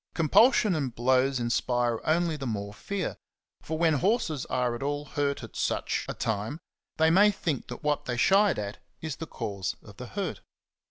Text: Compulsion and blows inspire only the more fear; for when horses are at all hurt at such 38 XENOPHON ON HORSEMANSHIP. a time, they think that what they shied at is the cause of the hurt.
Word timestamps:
Compulsion 0.15 0.73
and 0.73 0.95
blows 0.95 1.39
inspire 1.39 1.99
only 2.03 2.35
the 2.35 2.47
more 2.47 2.73
fear; 2.73 3.17
for 3.61 3.77
when 3.77 3.93
horses 3.93 4.47
are 4.47 4.73
at 4.73 4.81
all 4.81 5.05
hurt 5.05 5.43
at 5.43 5.55
such 5.55 6.05
38 6.07 6.07
XENOPHON 6.07 6.07
ON 6.33 6.37
HORSEMANSHIP. 6.39 6.59
a 6.97 7.03
time, 7.05 7.15
they 7.23 7.31
think 7.31 7.67
that 7.67 7.83
what 7.83 8.05
they 8.05 8.17
shied 8.17 8.57
at 8.57 8.79
is 9.01 9.17
the 9.17 9.27
cause 9.27 9.75
of 9.83 9.97
the 9.97 10.07
hurt. 10.07 10.41